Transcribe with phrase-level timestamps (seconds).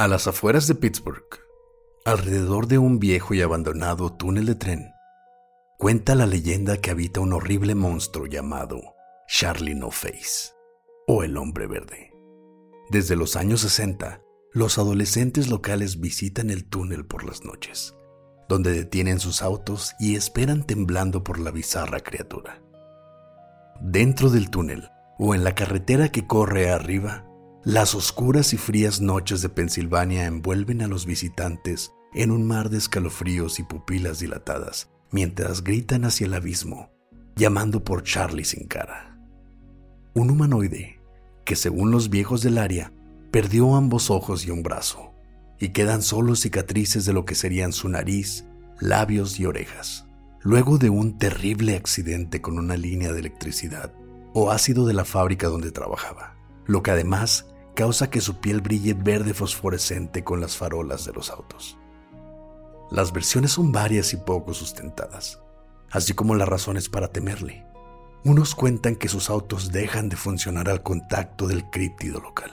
[0.00, 1.26] A las afueras de Pittsburgh,
[2.04, 4.92] alrededor de un viejo y abandonado túnel de tren,
[5.76, 8.80] cuenta la leyenda que habita un horrible monstruo llamado
[9.26, 10.52] Charlie No Face
[11.08, 12.12] o el Hombre Verde.
[12.90, 14.22] Desde los años 60,
[14.52, 17.96] los adolescentes locales visitan el túnel por las noches,
[18.48, 22.62] donde detienen sus autos y esperan temblando por la bizarra criatura.
[23.80, 27.27] Dentro del túnel o en la carretera que corre arriba,
[27.68, 32.78] las oscuras y frías noches de Pensilvania envuelven a los visitantes en un mar de
[32.78, 36.88] escalofríos y pupilas dilatadas, mientras gritan hacia el abismo,
[37.36, 39.20] llamando por Charlie sin cara.
[40.14, 40.98] Un humanoide
[41.44, 42.90] que, según los viejos del área,
[43.30, 45.12] perdió ambos ojos y un brazo,
[45.60, 48.46] y quedan solo cicatrices de lo que serían su nariz,
[48.80, 50.06] labios y orejas,
[50.40, 53.92] luego de un terrible accidente con una línea de electricidad
[54.32, 57.44] o ácido de la fábrica donde trabajaba, lo que además
[57.78, 61.78] causa que su piel brille verde fosforescente con las farolas de los autos.
[62.90, 65.40] Las versiones son varias y poco sustentadas,
[65.88, 67.64] así como las razones para temerle.
[68.24, 72.50] Unos cuentan que sus autos dejan de funcionar al contacto del críptido local.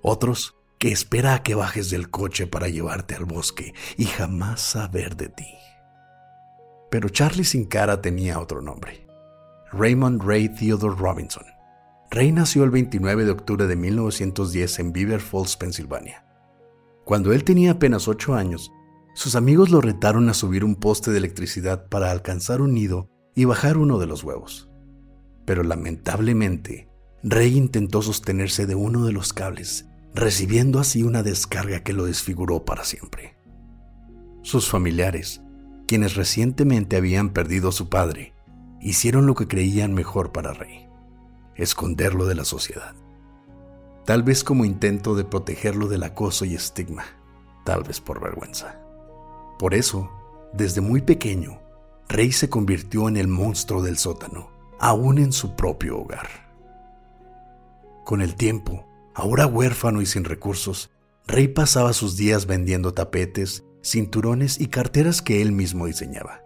[0.00, 5.16] Otros que espera a que bajes del coche para llevarte al bosque y jamás saber
[5.16, 5.54] de ti.
[6.90, 9.06] Pero Charlie sin cara tenía otro nombre.
[9.70, 11.44] Raymond Ray Theodore Robinson
[12.14, 16.24] Ray nació el 29 de octubre de 1910 en Beaver Falls, Pensilvania.
[17.04, 18.70] Cuando él tenía apenas 8 años,
[19.16, 23.46] sus amigos lo retaron a subir un poste de electricidad para alcanzar un nido y
[23.46, 24.70] bajar uno de los huevos.
[25.44, 26.88] Pero lamentablemente,
[27.24, 32.64] Ray intentó sostenerse de uno de los cables, recibiendo así una descarga que lo desfiguró
[32.64, 33.34] para siempre.
[34.42, 35.42] Sus familiares,
[35.88, 38.34] quienes recientemente habían perdido a su padre,
[38.80, 40.83] hicieron lo que creían mejor para Ray
[41.56, 42.94] esconderlo de la sociedad.
[44.04, 47.04] Tal vez como intento de protegerlo del acoso y estigma,
[47.64, 48.80] tal vez por vergüenza.
[49.58, 50.10] Por eso,
[50.52, 51.60] desde muy pequeño,
[52.08, 56.28] Rey se convirtió en el monstruo del sótano, aún en su propio hogar.
[58.04, 60.90] Con el tiempo, ahora huérfano y sin recursos,
[61.26, 66.42] Rey pasaba sus días vendiendo tapetes, cinturones y carteras que él mismo diseñaba.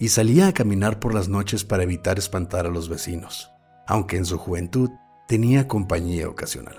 [0.00, 3.50] Y salía a caminar por las noches para evitar espantar a los vecinos
[3.88, 4.90] aunque en su juventud
[5.26, 6.76] tenía compañía ocasional.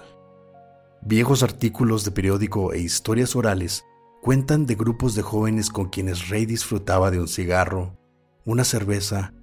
[1.01, 3.83] Viejos artículos de periódico e historias orales
[4.21, 7.97] cuentan de grupos de jóvenes con quienes Rey disfrutaba de un cigarro,
[8.45, 9.33] una cerveza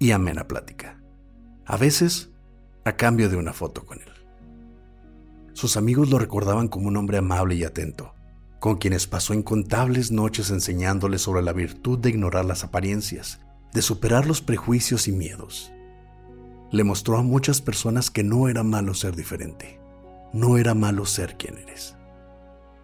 [0.00, 1.00] y amena plática.
[1.64, 2.30] A veces,
[2.84, 4.12] a cambio de una foto con él.
[5.52, 8.14] Sus amigos lo recordaban como un hombre amable y atento,
[8.58, 13.38] con quienes pasó incontables noches enseñándoles sobre la virtud de ignorar las apariencias,
[13.72, 15.72] de superar los prejuicios y miedos
[16.72, 19.78] le mostró a muchas personas que no era malo ser diferente,
[20.32, 21.94] no era malo ser quien eres.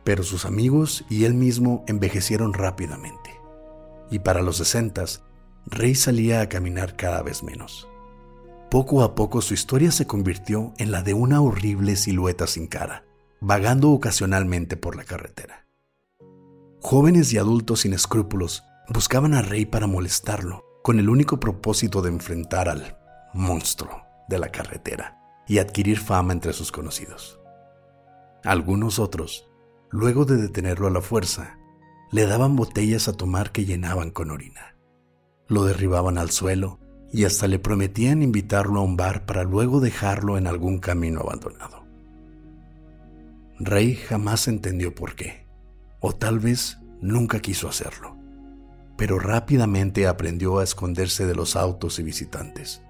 [0.04, 3.30] Pero sus amigos y él mismo envejecieron rápidamente,
[4.10, 5.22] y para los sesentas,
[5.66, 7.88] Rey salía a caminar cada vez menos.
[8.70, 13.04] Poco a poco su historia se convirtió en la de una horrible silueta sin cara,
[13.40, 15.66] vagando ocasionalmente por la carretera.
[16.80, 22.10] Jóvenes y adultos sin escrúpulos buscaban a Rey para molestarlo, con el único propósito de
[22.10, 22.97] enfrentar al
[23.32, 27.40] monstruo de la carretera y adquirir fama entre sus conocidos.
[28.44, 29.48] Algunos otros,
[29.90, 31.58] luego de detenerlo a la fuerza,
[32.10, 34.76] le daban botellas a tomar que llenaban con orina.
[35.46, 36.78] Lo derribaban al suelo
[37.12, 41.84] y hasta le prometían invitarlo a un bar para luego dejarlo en algún camino abandonado.
[43.58, 45.46] Rey jamás entendió por qué,
[46.00, 48.16] o tal vez nunca quiso hacerlo,
[48.96, 52.82] pero rápidamente aprendió a esconderse de los autos y visitantes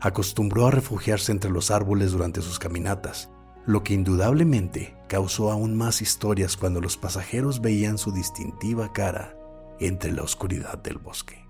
[0.00, 3.30] acostumbró a refugiarse entre los árboles durante sus caminatas,
[3.66, 9.36] lo que indudablemente causó aún más historias cuando los pasajeros veían su distintiva cara
[9.78, 11.44] entre la oscuridad del bosque.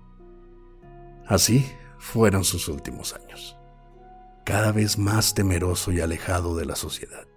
[1.25, 1.65] Así
[1.97, 3.57] fueron sus últimos años,
[4.43, 7.27] cada vez más temeroso y alejado de la sociedad,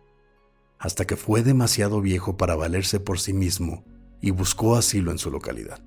[0.79, 3.85] hasta que fue demasiado viejo para valerse por sí mismo
[4.21, 5.81] y buscó asilo en su localidad.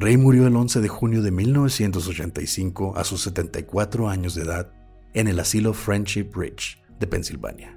[0.00, 4.70] Rey murió el 11 de junio de 1985 a sus 74 años de edad
[5.12, 7.76] en el asilo Friendship Ridge de Pensilvania.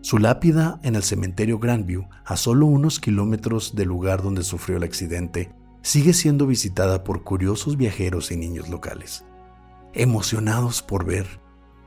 [0.00, 4.82] Su lápida en el cementerio Grandview, a solo unos kilómetros del lugar donde sufrió el
[4.82, 5.52] accidente,
[5.82, 9.26] sigue siendo visitada por curiosos viajeros y niños locales,
[9.92, 11.26] emocionados por ver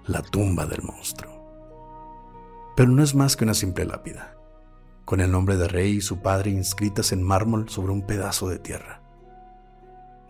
[0.06, 1.44] la tumba del monstruo.
[2.76, 4.38] Pero no es más que una simple lápida,
[5.06, 8.60] con el nombre de Rey y su padre inscritas en mármol sobre un pedazo de
[8.60, 9.07] tierra.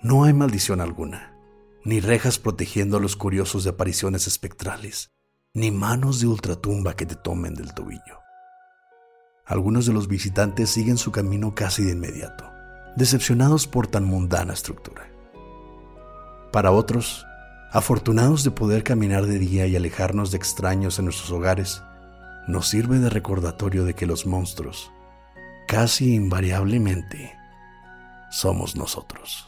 [0.03, 1.33] No hay maldición alguna,
[1.83, 5.11] ni rejas protegiendo a los curiosos de apariciones espectrales,
[5.55, 8.19] ni manos de ultratumba que te tomen del tobillo.
[9.43, 12.45] Algunos de los visitantes siguen su camino casi de inmediato,
[12.95, 15.09] decepcionados por tan mundana estructura.
[16.51, 17.25] Para otros,
[17.71, 21.81] afortunados de poder caminar de día y alejarnos de extraños en nuestros hogares,
[22.47, 24.91] nos sirve de recordatorio de que los monstruos,
[25.67, 27.35] casi invariablemente,
[28.29, 29.47] somos nosotros.